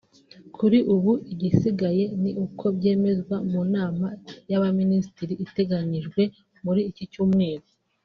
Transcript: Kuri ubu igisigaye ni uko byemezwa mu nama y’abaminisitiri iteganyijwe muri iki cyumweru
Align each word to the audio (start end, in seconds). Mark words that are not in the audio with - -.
Kuri 0.55 0.77
ubu 0.93 1.11
igisigaye 1.33 2.03
ni 2.21 2.31
uko 2.45 2.65
byemezwa 2.77 3.35
mu 3.51 3.61
nama 3.75 4.07
y’abaminisitiri 4.49 5.33
iteganyijwe 5.45 6.21
muri 6.65 6.81
iki 6.91 7.05
cyumweru 7.13 7.67